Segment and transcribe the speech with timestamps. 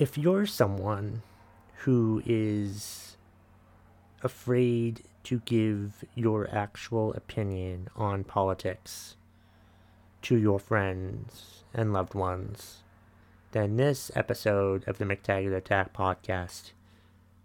[0.00, 1.20] if you're someone
[1.80, 3.18] who is
[4.22, 9.16] afraid to give your actual opinion on politics
[10.22, 12.78] to your friends and loved ones,
[13.52, 16.72] then this episode of the McTaggart Attack podcast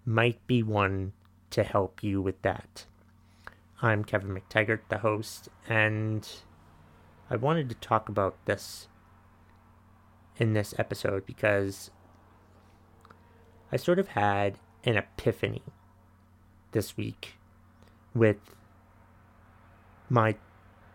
[0.05, 1.11] might be one
[1.49, 2.85] to help you with that.
[3.81, 6.25] I'm Kevin McTaggart, the host, and
[7.29, 8.87] I wanted to talk about this
[10.37, 11.91] in this episode because
[13.71, 15.63] I sort of had an epiphany
[16.71, 17.33] this week
[18.13, 18.37] with
[20.09, 20.35] my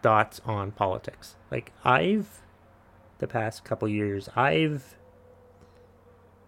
[0.03, 1.37] thoughts on politics.
[1.51, 2.43] Like, I've,
[3.19, 4.97] the past couple years, I've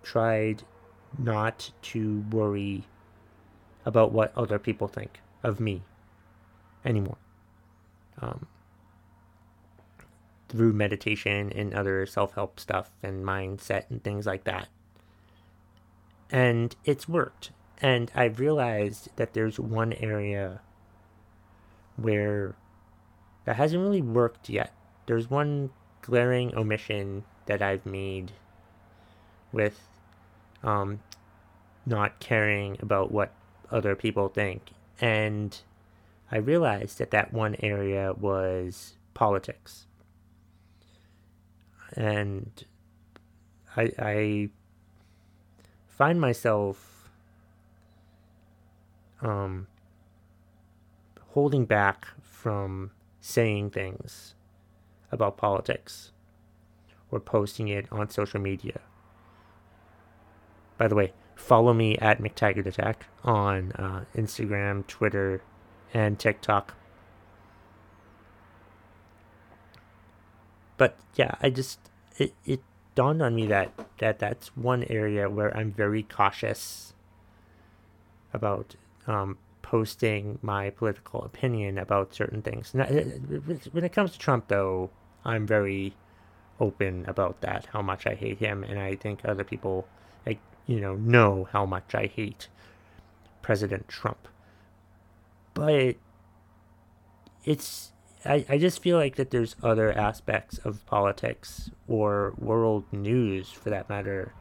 [0.03, 0.63] tried
[1.19, 2.85] not to worry
[3.85, 5.83] about what other people think of me
[6.85, 7.19] anymore.
[8.21, 8.47] Um,
[10.49, 14.69] through meditation and other self help stuff and mindset and things like that.
[16.33, 17.53] And it's worked.
[17.81, 20.61] And I've realized that there's one area
[21.97, 22.55] where
[23.45, 24.73] that hasn't really worked yet.
[25.07, 28.33] There's one glaring omission that I've made
[29.53, 29.89] with
[30.63, 31.01] um,
[31.85, 33.33] not caring about what
[33.71, 34.71] other people think.
[35.01, 35.59] And
[36.31, 39.87] I realized that that one area was politics.
[41.95, 42.65] And
[43.77, 44.49] I, I
[46.03, 47.09] find myself
[49.21, 49.69] um,
[51.29, 54.35] holding back from saying things
[55.13, 56.11] about politics
[57.13, 58.81] or posting it on social media.
[60.77, 65.41] By the way, follow me at McTaggart Attack on uh, Instagram, Twitter,
[65.95, 66.75] and TikTok.
[70.77, 71.79] But yeah, I just
[72.19, 72.61] it it
[72.95, 76.95] dawned on me that that that's one area where I'm very cautious
[78.33, 78.75] about
[79.07, 82.75] um, posting my political opinion about certain things.
[82.75, 84.91] Now, when it comes to Trump, though,
[85.25, 85.95] I'm very
[86.61, 89.87] open about that, how much I hate him, and I think other people,
[90.27, 92.49] like you know, know how much I hate
[93.41, 94.29] President Trump.
[95.55, 95.97] But
[97.45, 97.92] it's
[98.25, 103.71] I, I just feel like that there's other aspects of politics or world news for
[103.71, 104.33] that matter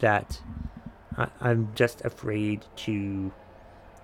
[0.00, 0.40] that
[1.16, 3.32] I, I'm just afraid to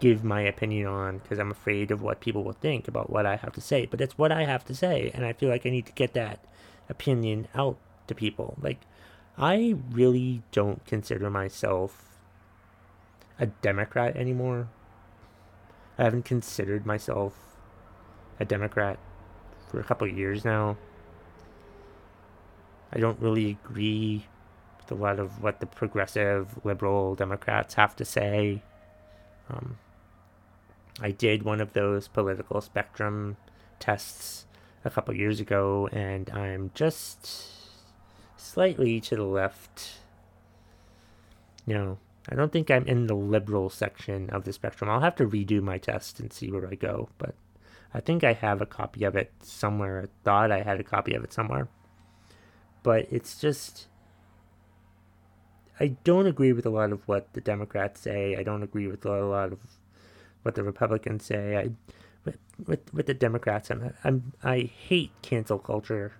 [0.00, 3.36] give my opinion on because I'm afraid of what people will think about what I
[3.36, 3.86] have to say.
[3.86, 6.14] But it's what I have to say, and I feel like I need to get
[6.14, 6.44] that
[6.88, 8.56] opinion out to people.
[8.60, 8.80] Like,
[9.38, 12.18] I really don't consider myself
[13.38, 14.68] a Democrat anymore.
[15.98, 17.56] I haven't considered myself
[18.38, 18.98] a Democrat
[19.74, 20.76] for a couple years now.
[22.92, 24.24] I don't really agree
[24.78, 28.62] with a lot of what the progressive liberal Democrats have to say.
[29.50, 29.78] Um,
[31.00, 33.36] I did one of those political spectrum
[33.80, 34.46] tests
[34.84, 37.28] a couple years ago, and I'm just
[38.36, 39.98] slightly to the left.
[41.66, 41.98] No,
[42.28, 44.88] I don't think I'm in the liberal section of the spectrum.
[44.88, 47.34] I'll have to redo my test and see where I go, but
[47.94, 50.02] I think I have a copy of it somewhere.
[50.02, 51.68] I thought I had a copy of it somewhere.
[52.82, 53.86] But it's just.
[55.78, 58.36] I don't agree with a lot of what the Democrats say.
[58.36, 59.60] I don't agree with a lot of
[60.42, 61.56] what the Republicans say.
[61.56, 61.70] I,
[62.24, 66.12] with, with, with the Democrats, I'm, I'm, I hate cancel culture.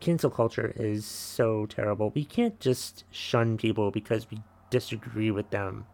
[0.00, 2.12] Cancel culture is so terrible.
[2.14, 5.86] We can't just shun people because we disagree with them.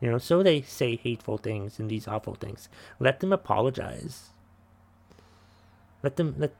[0.00, 2.68] You know, so they say hateful things and these awful things.
[2.98, 4.30] Let them apologize.
[6.02, 6.54] Let them let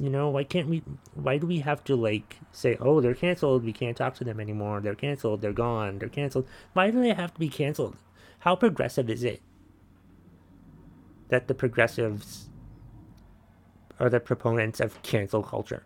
[0.00, 0.82] you know, why can't we
[1.14, 3.64] why do we have to like say, "Oh, they're canceled.
[3.64, 4.80] We can't talk to them anymore.
[4.80, 5.40] They're canceled.
[5.40, 5.98] They're gone.
[5.98, 7.96] They're canceled." Why do they have to be canceled?
[8.40, 9.42] How progressive is it
[11.28, 12.48] that the progressives
[13.98, 15.84] are the proponents of cancel culture?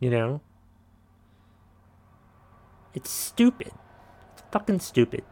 [0.00, 0.40] You know?
[2.94, 3.72] It's stupid
[4.50, 5.24] fucking stupid.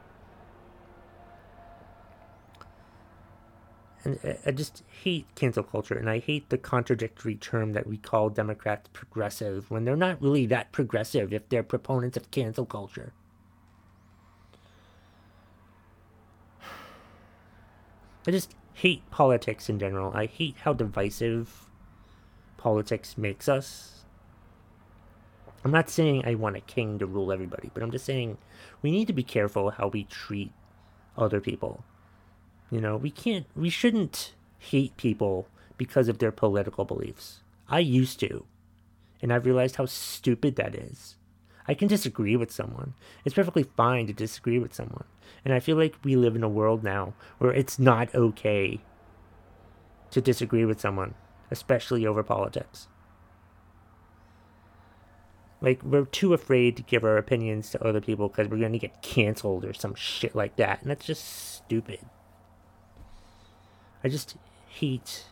[4.04, 8.30] And I just hate cancel culture, and I hate the contradictory term that we call
[8.30, 13.12] Democrats progressive when they're not really that progressive if they're proponents of cancel culture.
[18.28, 20.12] I just hate politics in general.
[20.14, 21.68] I hate how divisive
[22.56, 23.95] politics makes us.
[25.64, 28.38] I'm not saying I want a king to rule everybody, but I'm just saying
[28.82, 30.52] we need to be careful how we treat
[31.16, 31.84] other people.
[32.70, 37.40] You know, we can't, we shouldn't hate people because of their political beliefs.
[37.68, 38.44] I used to,
[39.20, 41.16] and I've realized how stupid that is.
[41.68, 42.94] I can disagree with someone.
[43.24, 45.04] It's perfectly fine to disagree with someone.
[45.44, 48.80] And I feel like we live in a world now where it's not okay
[50.12, 51.14] to disagree with someone,
[51.50, 52.86] especially over politics.
[55.60, 58.78] Like, we're too afraid to give our opinions to other people because we're going to
[58.78, 60.82] get canceled or some shit like that.
[60.82, 61.24] And that's just
[61.54, 62.00] stupid.
[64.04, 64.36] I just
[64.68, 65.24] hate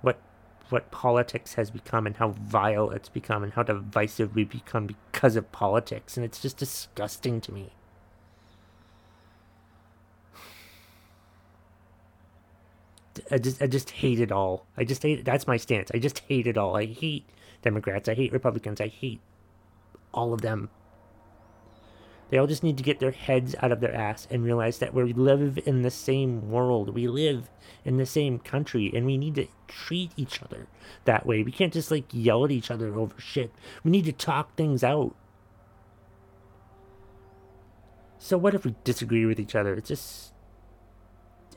[0.00, 0.18] what
[0.70, 5.36] what politics has become and how vile it's become and how divisive we've become because
[5.36, 7.72] of politics and it's just disgusting to me.
[13.30, 14.64] I just I just hate it all.
[14.76, 15.24] I just hate it.
[15.24, 15.90] That's my stance.
[15.92, 16.76] I just hate it all.
[16.76, 17.28] I hate
[17.62, 18.08] Democrats.
[18.08, 18.80] I hate Republicans.
[18.80, 19.20] I hate
[20.12, 20.70] all of them.
[22.30, 24.94] They all just need to get their heads out of their ass and realize that
[24.94, 26.94] we live in the same world.
[26.94, 27.50] We live
[27.84, 30.68] in the same country and we need to treat each other
[31.06, 31.42] that way.
[31.42, 33.52] We can't just like yell at each other over shit.
[33.82, 35.16] We need to talk things out.
[38.18, 39.74] So what if we disagree with each other?
[39.74, 40.32] It's just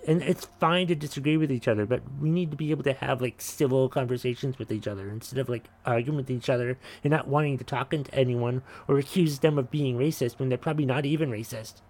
[0.08, 2.94] and it's fine to disagree with each other, but we need to be able to
[2.94, 7.12] have like civil conversations with each other instead of like arguing with each other and
[7.12, 10.86] not wanting to talk to anyone or accuse them of being racist when they're probably
[10.86, 11.82] not even racist.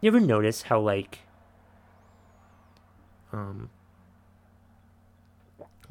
[0.00, 1.20] You ever notice how like
[3.32, 3.68] um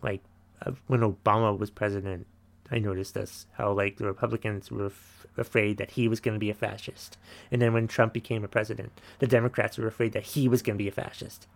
[0.01, 0.21] like
[0.65, 2.25] uh, when Obama was president,
[2.71, 6.39] I noticed this how like the Republicans were f- afraid that he was going to
[6.39, 7.17] be a fascist,
[7.51, 10.77] and then when Trump became a president, the Democrats were afraid that he was going
[10.77, 11.47] to be a fascist.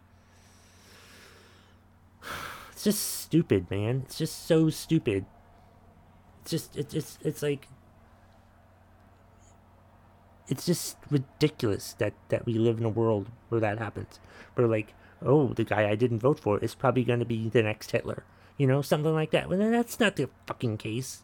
[2.72, 4.02] It's just stupid, man.
[4.06, 5.26] It's just so stupid.
[6.42, 7.70] It's just it's it's it's like
[10.50, 14.20] it's just ridiculous that that we live in a world where that happens.
[14.56, 17.64] Where like, oh, the guy I didn't vote for is probably going to be the
[17.64, 18.26] next Hitler
[18.58, 19.50] you know, something like that.
[19.50, 21.24] Well, that's not the fucking case.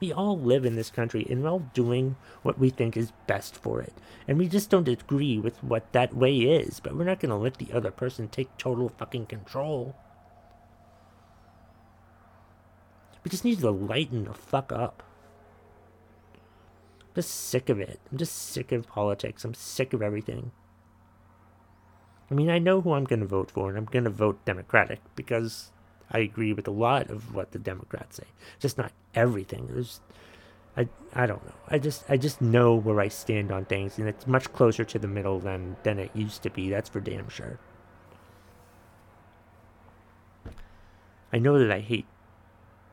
[0.00, 3.56] We all live in this country and we're all doing what we think is best
[3.56, 3.92] for it.
[4.28, 7.36] And we just don't agree with what that way is, but we're not going to
[7.36, 9.96] let the other person take total fucking control.
[13.24, 15.02] We just need to lighten the fuck up.
[17.00, 17.98] I'm just sick of it.
[18.12, 19.44] I'm just sick of politics.
[19.44, 20.52] I'm sick of everything.
[22.30, 24.44] I mean, I know who I'm going to vote for, and I'm going to vote
[24.44, 25.72] Democratic because
[26.10, 28.26] I agree with a lot of what the Democrats say,
[28.58, 29.68] just not everything.
[29.70, 30.00] There's,
[30.76, 31.54] I, I don't know.
[31.68, 34.98] I just, I just know where I stand on things, and it's much closer to
[34.98, 36.70] the middle than than it used to be.
[36.70, 37.58] That's for damn sure.
[41.32, 42.06] I know that I hate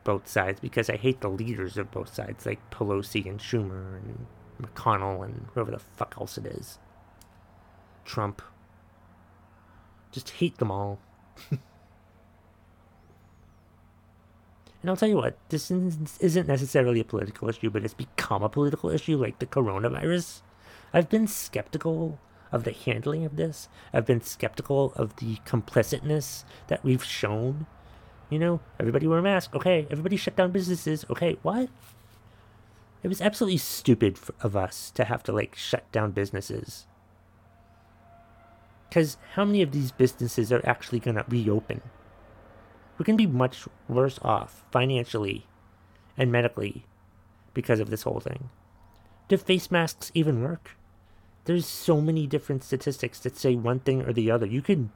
[0.04, 4.26] both sides because I hate the leaders of both sides, like Pelosi and Schumer and
[4.60, 6.78] McConnell and whoever the fuck else it is.
[8.04, 8.42] Trump.
[10.12, 10.98] Just hate them all.
[14.86, 18.48] And I'll tell you what, this isn't necessarily a political issue, but it's become a
[18.48, 20.42] political issue like the coronavirus.
[20.94, 22.20] I've been skeptical
[22.52, 23.68] of the handling of this.
[23.92, 27.66] I've been skeptical of the complicitness that we've shown.
[28.30, 29.56] You know, everybody wear a mask.
[29.56, 31.04] Okay, everybody shut down businesses.
[31.10, 31.68] Okay, what?
[33.02, 36.86] It was absolutely stupid of us to have to like shut down businesses.
[38.88, 41.82] Because how many of these businesses are actually going to reopen?
[42.98, 45.46] We can be much worse off financially
[46.16, 46.84] and medically
[47.54, 48.50] because of this whole thing.
[49.28, 50.76] Do face masks even work?
[51.44, 54.46] There's so many different statistics that say one thing or the other.
[54.46, 54.90] You can.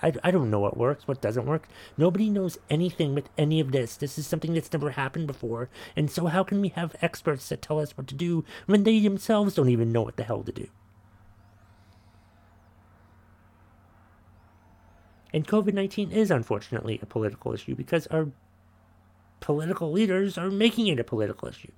[0.00, 1.68] I, I don't know what works, what doesn't work.
[1.96, 3.96] Nobody knows anything with any of this.
[3.96, 5.68] This is something that's never happened before.
[5.96, 9.00] And so, how can we have experts that tell us what to do when they
[9.00, 10.68] themselves don't even know what the hell to do?
[15.32, 18.28] And COVID 19 is unfortunately a political issue because our
[19.40, 21.72] political leaders are making it a political issue.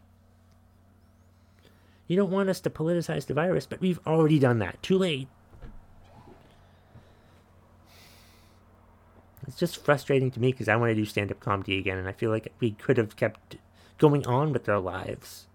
[2.06, 4.82] You don't want us to politicize the virus, but we've already done that.
[4.82, 5.28] Too late.
[9.46, 12.08] It's just frustrating to me because I want to do stand up comedy again, and
[12.08, 13.56] I feel like we could have kept
[13.98, 15.46] going on with our lives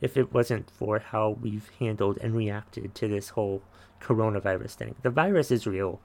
[0.00, 3.62] if it wasn't for how we've handled and reacted to this whole
[4.00, 4.94] coronavirus thing.
[5.02, 6.00] The virus is real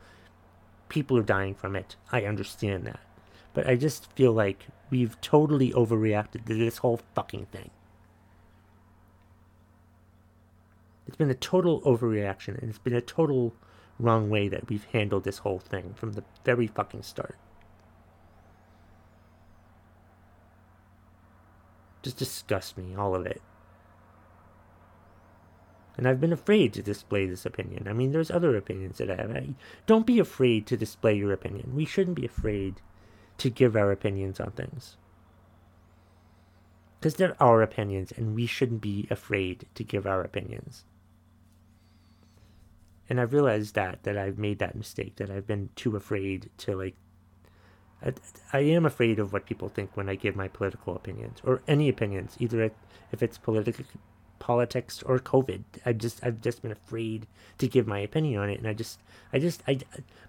[0.92, 1.96] people are dying from it.
[2.12, 3.00] I understand that.
[3.54, 7.72] But I just feel like we've totally overreacted to this whole fucking thing.
[11.08, 13.54] It's been a total overreaction, and it's been a total
[14.00, 17.38] wrong way that we've handled this whole thing from the very fucking start.
[22.02, 23.42] Just disgusts me, all of it.
[25.98, 27.88] And I've been afraid to display this opinion.
[27.88, 29.32] I mean, there's other opinions that I have.
[29.32, 29.50] I,
[29.86, 31.76] don't be afraid to display your opinion.
[31.76, 32.82] We shouldn't be afraid
[33.38, 34.98] to give our opinions on things.
[37.00, 40.86] Because they're our opinions, and we shouldn't be afraid to give our opinions.
[43.10, 46.76] And I've realized that, that I've made that mistake, that I've been too afraid to,
[46.76, 46.96] like,
[48.02, 48.14] I,
[48.54, 51.90] I am afraid of what people think when I give my political opinions, or any
[51.90, 52.72] opinions, either
[53.12, 53.84] if it's political
[54.42, 55.64] politics or COVID.
[55.86, 57.28] I've just I've just been afraid
[57.60, 59.00] to give my opinion on it, and I just
[59.32, 59.80] I just I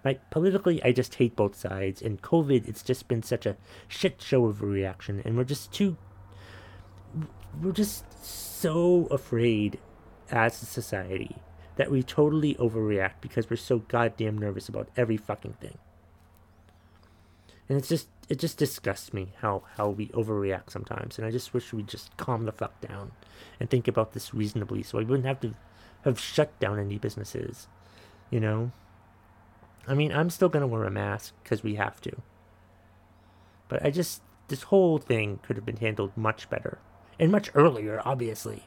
[0.04, 2.02] my politically I just hate both sides.
[2.02, 3.56] And COVID, it's just been such a
[3.88, 5.96] shit show of a reaction, and we're just too
[7.60, 9.78] we're just so afraid
[10.30, 11.36] as a society
[11.76, 15.78] that we totally overreact because we're so goddamn nervous about every fucking thing.
[17.72, 21.54] And it's just it just disgusts me how how we overreact sometimes, and I just
[21.54, 23.12] wish we'd just calm the fuck down
[23.58, 25.54] and think about this reasonably, so we wouldn't have to
[26.04, 27.68] have shut down any businesses.
[28.28, 28.72] You know.
[29.88, 32.20] I mean, I'm still gonna wear a mask because we have to.
[33.68, 36.76] But I just this whole thing could have been handled much better
[37.18, 38.66] and much earlier, obviously.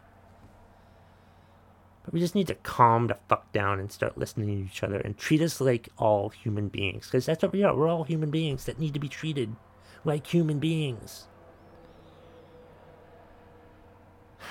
[2.05, 4.97] But we just need to calm the fuck down and start listening to each other
[4.97, 7.07] and treat us like all human beings.
[7.07, 7.75] Because that's what we are.
[7.75, 9.55] We're all human beings that need to be treated
[10.03, 11.25] like human beings.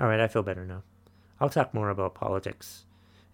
[0.00, 0.84] Alright, I feel better now.
[1.40, 2.84] I'll talk more about politics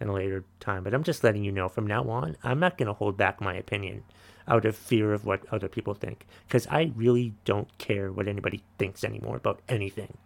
[0.01, 2.79] in a later time, but I'm just letting you know from now on, I'm not
[2.79, 4.05] going to hold back my opinion
[4.49, 6.25] out of fear of what other people think.
[6.47, 10.17] Because I really don't care what anybody thinks anymore about anything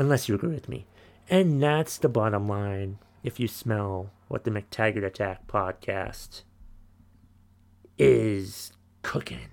[0.00, 0.86] unless you agree with me.
[1.28, 6.42] And that's the bottom line if you smell what the McTaggart Attack podcast
[7.98, 9.50] is cooking.